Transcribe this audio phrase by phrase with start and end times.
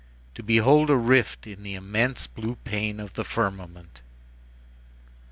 [0.33, 4.01] to behold a rift in the immense blue pane of the firmament!